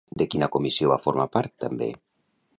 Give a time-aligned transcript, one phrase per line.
[0.19, 1.93] De quina comissió va formar part també?